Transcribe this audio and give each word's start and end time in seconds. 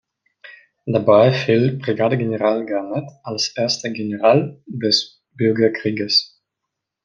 Dabei 0.87 1.31
fiel 1.31 1.77
Brigadegeneral 1.77 2.65
Garnett 2.65 3.07
als 3.21 3.49
erster 3.49 3.91
General 3.91 4.59
des 4.65 5.21
Bürgerkrieges. 5.33 6.41